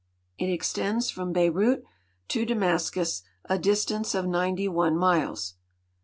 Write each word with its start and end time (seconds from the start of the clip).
It 0.39 0.49
extends 0.49 1.11
from 1.11 1.31
Beirut 1.31 1.83
to 2.29 2.43
Damascus, 2.43 3.21
a 3.45 3.59
distance 3.59 4.15
of 4.15 4.25
91 4.25 4.97
miles. 4.97 5.53